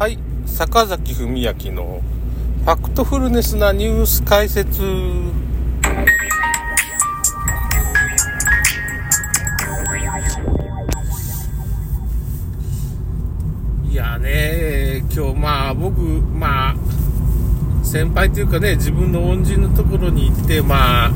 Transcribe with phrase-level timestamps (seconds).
[0.00, 0.18] はい。
[0.46, 2.00] 坂崎文明の
[2.64, 4.80] ファクトフルネスなニュース解説。
[13.90, 16.76] いやね今日まあ僕まあ
[17.84, 21.10] 先輩というかね自分の恩人のところに行ってまあ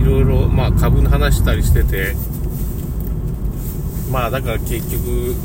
[0.00, 2.16] いろいろまあ株の話したりしてて。
[4.10, 5.36] まあだから結局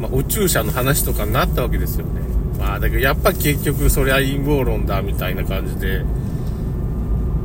[0.00, 2.22] まあ、宇宙車の話とかになったわけですよね。
[2.58, 6.02] まあ、だけどやっぱ結局それは陰謀論だみたいな感じで、う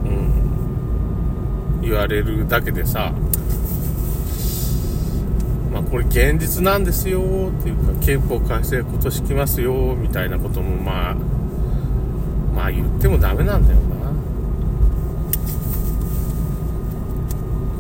[0.07, 3.11] ん、言われるだけでさ、
[5.73, 7.23] まあこれ現実なんですよっ
[7.61, 11.15] ていうか、憲法改正今年来ますよみたいなこともまあ、
[12.55, 13.95] まあ言ってもダメなんだよな。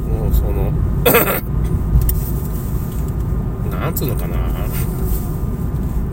[0.09, 0.73] もうその
[3.85, 4.35] なんつうのかな。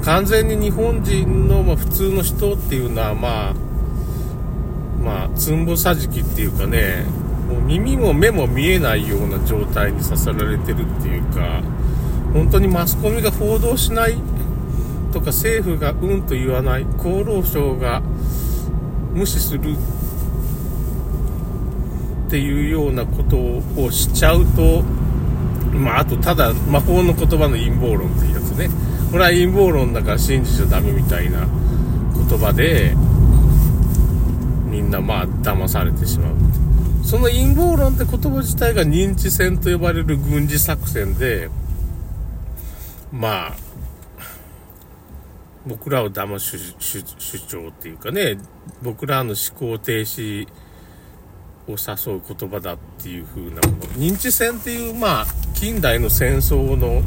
[0.05, 3.55] 完全に日本人の、まあ、普通の人っていうのはまあ
[5.03, 7.07] まあつんぼさじきっていうかね
[7.49, 11.63] もう耳も目も見えないような状態にさせられてるっていうか
[12.35, 14.19] 本当にマスコミが報道しない
[15.13, 18.03] とか政府がうんと言わない厚労省が
[19.15, 19.77] 無視する
[22.27, 23.37] っていうようなこと
[23.81, 24.83] をしちゃうと
[25.73, 28.69] まあ、あと、ただ、魔法の言葉の陰謀論っていうやつね。
[29.11, 31.47] これは陰謀論だから信じちゃダメみたいな
[32.29, 32.95] 言葉で、
[34.67, 36.35] みんなまあ、騙されてしまう。
[37.05, 41.51] その陰謀論って言葉自体が認知戦と呼ばれる軍事作戦で、
[43.11, 43.53] まあ、
[45.67, 47.03] 僕らを騙す主
[47.41, 48.39] 張っていうかね、
[48.83, 50.49] 僕らの思考停止
[51.73, 53.63] を誘う言葉だっていう風なもの。
[53.97, 57.03] 認知戦っていう、まあ、近代の戦争の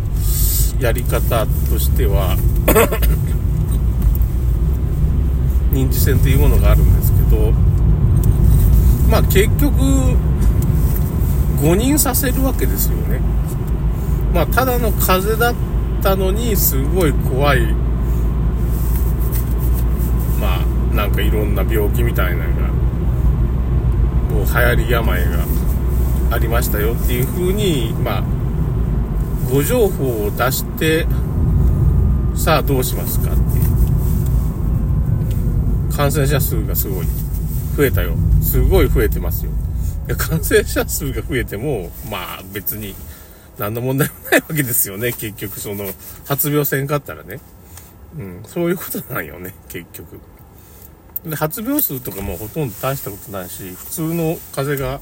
[0.80, 2.36] やり方としては
[5.72, 7.52] 認知戦というものがあるんですけど、
[9.10, 9.72] まあ結局、
[11.62, 13.20] 誤認させるわけですよね。
[14.34, 15.56] まあただの風邪だっ
[16.02, 17.74] たのに、すごい怖い、
[20.40, 22.75] まあなんかいろんな病気みたいなのが、
[24.36, 25.46] もう流行り病が
[26.32, 28.24] ありましたよっていう風に、まあ、
[29.50, 31.08] ご情報を出して、
[32.36, 33.62] さあどうしますかってい
[35.90, 35.96] う。
[35.96, 37.06] 感染者数がすごい
[37.78, 38.18] 増えたよ。
[38.42, 39.52] すごい増えてますよ。
[40.18, 42.94] 感染者数が増えても、まあ別に
[43.58, 45.14] 何の問題もないわけですよね。
[45.14, 45.86] 結局その
[46.28, 47.40] 発病せんかったらね。
[48.18, 50.20] うん、そういうことなんよね、結局。
[51.26, 55.02] で、発病数とかもほとんど大したことないし、普通の風邪が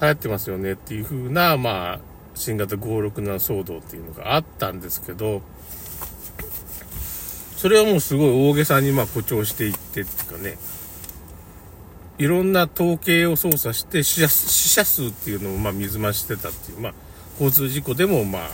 [0.00, 2.00] 流行ってますよねっていう風な、まあ、
[2.34, 5.42] 新型567騒動っていうのがあったんですけど、
[7.56, 10.58] それはもうすごい大げさにまあ誇張していってっていうかね、
[12.18, 16.94] いろんな統計を操作して死者死者数っていうのをまあ水増してたっていう、まあ、
[17.32, 18.50] 交通事故でもまあ、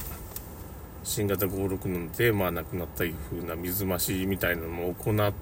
[1.03, 5.32] 新型567でまあ亡くなったいう風な水増しみたいなのも行っ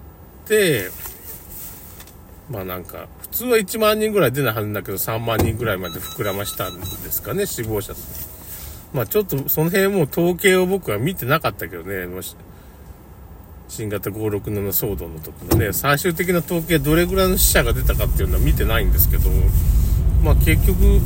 [0.45, 0.91] て、
[2.53, 8.29] まあなんか、普通は1万人ぐらい出ないはずだけど、3万人ぐらいまで膨らましたんですかね、死亡者数。
[8.93, 12.37] まあちょっとその辺も統計を僕は見てなかったけどね、もし、
[13.69, 19.31] 新型567騒動の時のね、最終的な統計どれぐらいの死者が出たかっていうのは見てないんですけど、
[20.23, 21.01] まあ結局、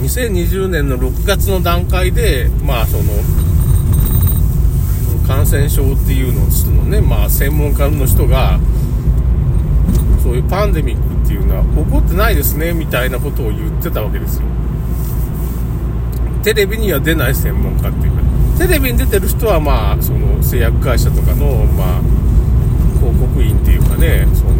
[0.00, 3.02] 2020年の6月の段階で、まあその、
[5.26, 8.58] 感染症っていうののね、まあ専門家の人が、
[10.22, 14.42] そういうパンデミックっていうのは起こってないですね、みたいなことを言ってたわけですよ。
[16.42, 18.22] テレビには出ない専門家っていうか、
[18.58, 22.00] テレビに出てる人はまあ、その製薬会社とかの、まあ、
[22.98, 24.52] 広告員っていうかね、その、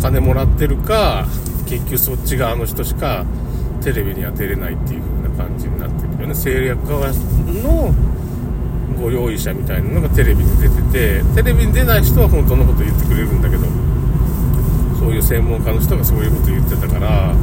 [0.00, 1.26] 金もらってるか、
[1.66, 3.24] 結局そっち側の人しか
[3.82, 6.34] テレビには出れないっていう風な感じになってるよね。
[6.34, 7.94] 製薬側の
[9.00, 10.82] ご用意者みたいなのがテレビに出て
[11.22, 13.66] て、テレビに出ない人は本当のこと言ってくれるんだけど、
[15.04, 17.34] そういう専門家の人がそういうこと言ってたから、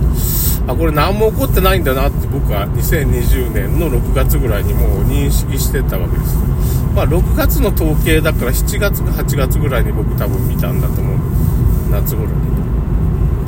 [0.68, 6.38] あ、これ何も起こってないんだなって僕は2020年の6月ぐらいにもう認識してたわけです。
[6.96, 11.92] まあ6月の統計だから7月か8月ぐらいに僕多分見たんだと思う。
[11.92, 12.34] 夏頃に。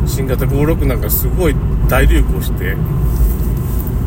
[0.06, 1.56] 新型56なんかすごい
[1.90, 2.76] 大流行して、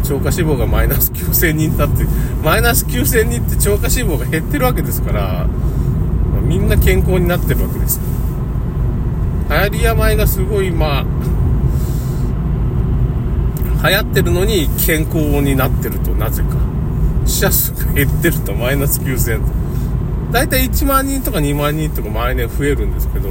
[0.04, 2.04] 超過死亡がマイナス9000人だって、
[2.44, 5.48] マイナス9000人って超過死亡が減ってるわけですから、
[6.32, 8.00] まあ、みんな健康になってるわけです。
[9.50, 11.04] 流行り病がすごい、まあ、
[13.88, 16.66] 流行ってるのに健康になってると、なぜか。
[17.26, 23.28] 死者数が減ってるとマイナス9000だいたい1万人とか2万人とか毎年増えるんですけど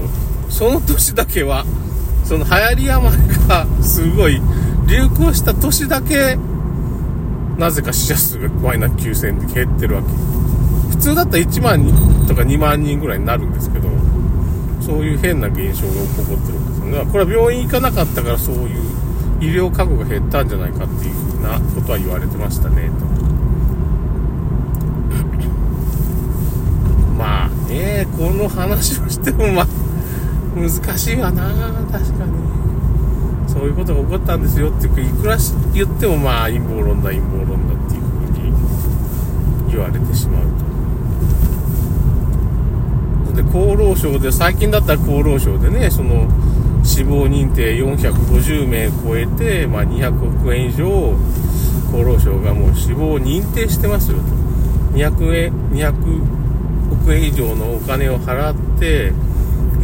[0.49, 1.65] その年だけは
[2.23, 3.11] その流行り病
[3.47, 4.41] がすごい
[4.87, 6.37] 流行した年だけ
[7.57, 10.09] なぜか死者数がマイナス9000で減ってるわけ
[10.89, 13.89] 普通だったら1万人とか2万人ぐらいになるんですけど
[14.85, 17.11] そういう変な現象が起こってるんですよね。
[17.11, 18.95] これは病院行かなかったからそういう
[19.41, 23.05] 医療過去が減ったんじゃないかっていうふうなことは言われてましたねと。
[27.17, 29.67] まあねこの話をしてもまあ
[30.55, 31.43] 難しいわな
[31.91, 32.33] 確かに。
[33.47, 35.37] そういうことが起こったんですよっていういくら
[35.73, 40.74] 言ってもまあ陰謀論だ陰謀論だっていうふうに言われてしまうと。
[43.35, 46.27] で厚労省で最近だったら厚労省でねその
[46.83, 51.15] 死亡認定450名超えて、まあ、200億円以上
[51.91, 54.23] 厚労省がもう死亡を認定してますよと
[54.95, 56.45] 200円200
[57.03, 59.11] 億円以上のお金を払って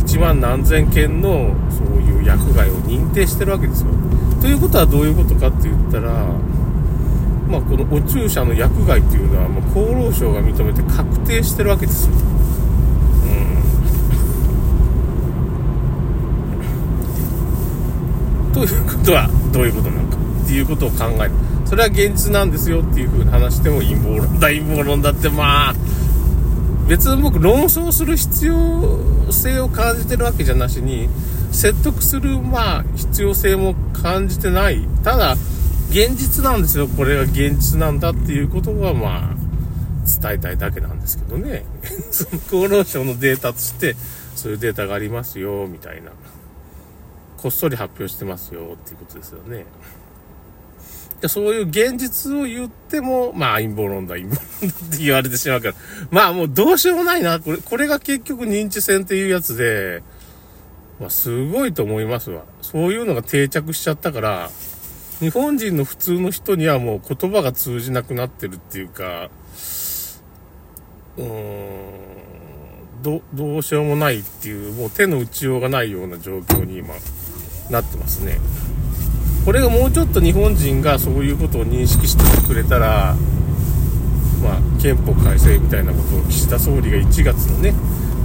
[0.05, 3.91] 1万何千件のそういう薬害を認定してるわけですよ。
[4.41, 6.11] ということはどういうことかって言ったら、
[7.47, 12.13] まあ、このお注射の薬害っていうのはもう厚労省が認めて確定してるわけですよ。
[12.13, 12.21] うん、
[18.67, 21.31] ということはどういうことなのかっていうことを考える。
[21.65, 25.75] それは現実なんですよっていう風に話しても陰謀論だ、陰謀論だってまあ、
[26.87, 31.09] 別に僕論争する必要性を感じてるわけじゃなしに、
[31.51, 34.85] 説得する、まあ、必要性も感じてない。
[35.03, 35.37] ただ、
[35.89, 36.87] 現実なんですよ。
[36.87, 39.35] これが現実なんだっていうことは、まあ、
[40.21, 41.63] 伝えたいだけなんですけどね。
[42.47, 43.95] 厚労省のデータとして、
[44.35, 46.11] そういうデータがありますよ、みたいな。
[47.41, 49.65] こっそり発表してますよ、っていうことですよね。
[51.27, 55.73] そういう現実を言っても、まあ陰謀論だ、陰謀論だって言われてしまうから。
[56.09, 57.39] まあもうどうしようもないな。
[57.39, 60.03] これ、これが結局認知戦っていうやつで、
[60.99, 62.43] まあすごいと思いますわ。
[62.61, 64.49] そういうのが定着しちゃったから、
[65.19, 69.29] 日本人の普通の人にはもう言葉が通じなくなってるっていうか、
[71.17, 76.95] うーん、ど、どうしようもないっていう、もう手の打ちようがないような状況に今、
[77.69, 78.39] なってますね。
[79.45, 83.15] これがもうちょっと日本人がそういうことを認識してくれたら、
[84.43, 87.73] まあ、憲法改正みたいなことを岸田総理が1月のね、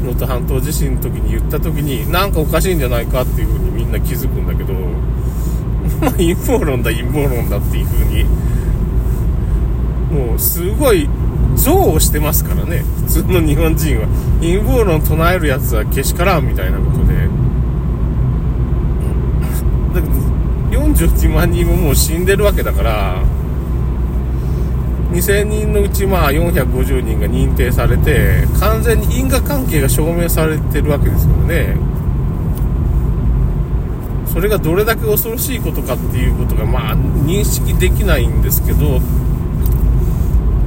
[0.03, 4.75] 能登半島地震の時に言った時に、なんかおかしいんじゃないかっていうふうにみんな気づくんだけど、
[6.01, 8.25] まあ、陰謀論だ、陰謀論だっていうふうに、
[10.29, 11.09] もうすごい
[11.57, 14.07] 憎悪してますからね、普通の日本人は。
[14.41, 17.06] 陰謀論唱えるやつはけしからんみたいなこと。
[19.97, 20.15] だけど
[20.71, 23.25] 41万人ももう死んでるわけだから、
[25.13, 31.77] 2000人のうちまあ450人が認定されて、完全に因果関係が証明されてるわけですからね。
[34.27, 39.01] それがどれだけ恐ろしいことかっていうことがまあ認識できないんですけど、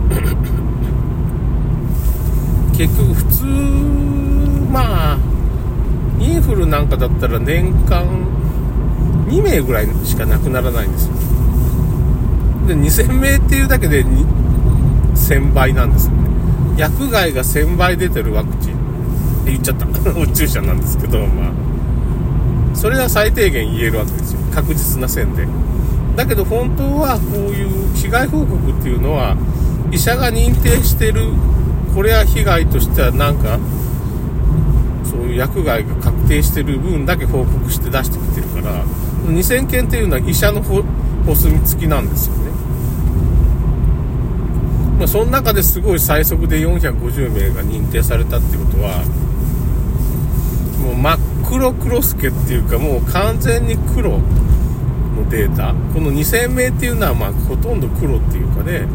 [2.76, 3.46] 結局普通、
[4.72, 5.20] まあ、
[6.20, 8.39] インフルなんかだったら年間
[9.30, 11.14] 2名ぐらいしか亡くならないんですよ。
[12.68, 16.30] で、2000名っていうだけで1000倍なんですよね。
[16.78, 19.86] 薬害が1000倍出てるワクチンって言っちゃった。
[20.20, 22.76] お注射なんですけど、まあ。
[22.76, 24.40] それは最低限言えるわけですよ。
[24.54, 25.48] 確実な線で。
[26.16, 29.36] だけど本当はこういう被害報告っていうのは、
[29.92, 31.34] 医者が認定してる、
[31.94, 33.60] これは被害としてはなんか、
[35.04, 38.84] そういう薬害が確定してる分だけ報告して出してきてるから、
[39.28, 40.62] 2000件っていうのは医者の
[41.28, 42.52] お墨付きなんですよね。
[44.98, 49.04] まあ、その中ですごい最速で450名が認定されたってことは、
[50.84, 54.20] もう真っ黒黒助っていうかもう完全に黒の
[55.30, 55.74] データ。
[55.94, 58.88] この2000名っていうのはまあほとんど黒っていうかね、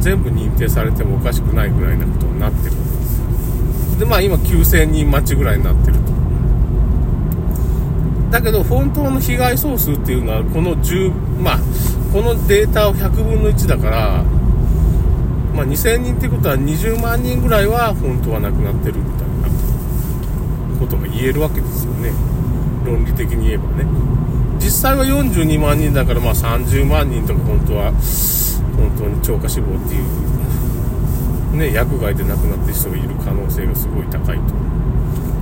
[0.00, 6.17] 全部認定されてもおかしくないぐらいなことになってるんですで、まあ今9000人待ちぐらいになってると。
[8.30, 11.58] だけど本当の被害総数っていうのはこの10、まあ、
[12.12, 14.22] このデータを100分の1だから、
[15.54, 19.28] まあ、2000人ってことは20万人ぐらいは本当はなくなってるみたい
[20.72, 22.12] なことが言えるわけですよね。
[22.84, 23.84] 論理的に言えばね。
[24.58, 27.92] 実際は42万人だからまあ30万人とか本当は
[28.76, 30.38] 本当に超過死亡っていう
[31.58, 34.54] ね、薬害で亡くなってる人がいる可能性がすごい高いと。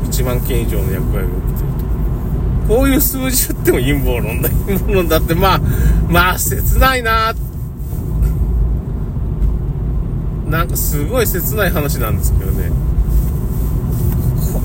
[0.09, 1.65] 1万件以上の薬害が起きて。
[2.68, 5.61] こういう数字言っても陰謀論だ、陰謀論だって、まあ、
[6.08, 7.35] まあ、切ないな
[10.49, 12.70] なんかすごい切ない話なんですけどね。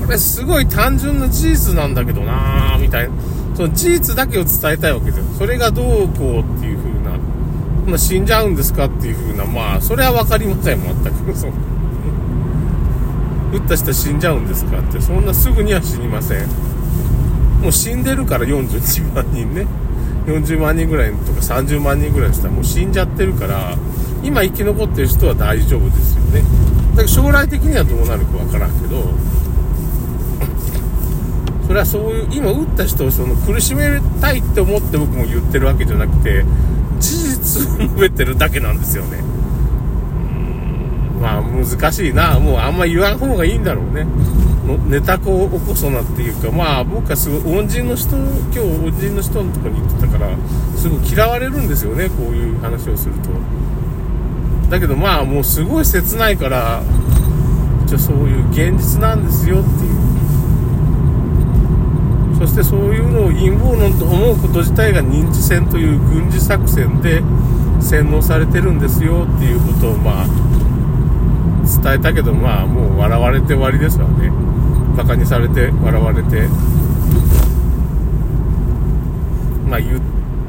[0.04, 3.14] これすごい単純な事実なんだけどな、みたいな。
[3.54, 5.24] その事実だけを伝えたいわけですよ。
[5.38, 7.18] それがどうこうっていう風な。
[7.86, 9.44] ま、死んじゃうんですかっていう風な。
[9.44, 11.36] まあ、それはわかりません、全く。
[11.36, 11.52] そう。
[13.58, 15.00] った人死んじゃうんですかって。
[15.00, 16.71] そんなすぐには死にません。
[17.62, 19.66] もう死んでるから41万人ね。
[20.26, 23.76] 40万人ぐらいとか30万人ぐらいの人はもう死んじゃってるから、
[24.22, 26.42] 今生き残ってる人は大丈夫ですよね。
[26.90, 29.02] だから将来的にはどうなるかわからんけど、
[31.66, 36.44] それはそういう、今撃った人をその苦しめたいって思って僕も言ってるわけじゃなくて、
[37.00, 39.22] 事実を述べてるだけなんですよね。
[41.20, 42.38] まあ難しいな。
[42.38, 44.06] もうあんま言わん方がいいんだろうね。
[44.88, 50.36] ネタこを起こそなっていうか、まあ僕はすごい恩人の人、今日恩人の人のとこに行ってたから、
[50.76, 53.30] すごい嫌われるんですよね、こういう話をすると。
[54.70, 56.82] だけどまあもうすごい切ないから、
[57.86, 60.12] じゃそういう現実なんですよっていう。
[62.38, 67.22] そしてそういうのを陰謀論と思うこと自体が認知戦という軍事作戦で
[67.80, 70.26] 洗脳されてるんですよっていうことをまあ
[71.84, 74.32] 伝えたけどまあもう笑われて終わりですわね
[74.96, 76.48] バカにされて笑われて
[79.68, 80.00] まあ言っ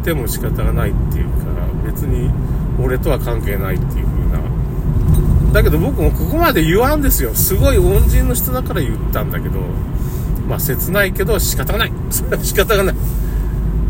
[0.03, 1.45] ても仕方がないっていうか
[1.85, 2.29] 別に
[2.81, 9.59] 俺とは関係ないっていう風なだけど僕もここまで言わんですよすごい恩人の人だから言ったんだけど
[10.47, 11.91] まあ切ないけど仕方がない。
[12.09, 12.95] それは仕方がない。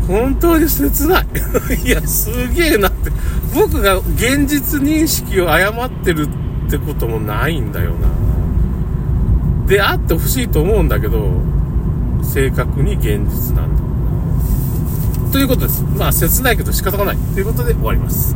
[0.06, 1.26] 本当に切ない。
[1.84, 3.10] いや、すげえなって。
[3.54, 6.28] 僕が現実認識を誤ってる
[6.66, 8.13] ってこともないんだよな。
[9.66, 11.30] であってほしいと思うんだけど、
[12.22, 13.82] 正確に現実なんだ。
[15.32, 15.82] ということです。
[15.82, 17.16] まあ切ないけど仕方がない。
[17.16, 18.32] ということで終わります。